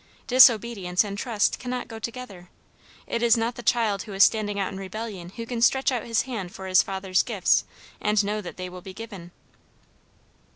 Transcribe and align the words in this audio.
Disobedience 0.25 1.03
and 1.03 1.15
trust 1.15 1.59
cannot 1.59 1.87
go 1.87 1.99
together. 1.99 2.49
It 3.05 3.21
is 3.21 3.37
not 3.37 3.53
the 3.53 3.61
child 3.61 4.01
who 4.01 4.13
is 4.13 4.23
standing 4.23 4.59
out 4.59 4.71
in 4.73 4.79
rebellion 4.79 5.29
who 5.35 5.45
can 5.45 5.61
stretch 5.61 5.91
out 5.91 6.05
his 6.07 6.23
hand 6.23 6.51
for 6.55 6.65
his 6.65 6.81
father's 6.81 7.21
gifts, 7.21 7.65
and 8.01 8.25
know 8.25 8.41
that 8.41 8.57
they 8.57 8.67
will 8.67 8.81
be 8.81 8.95
given." 8.95 9.29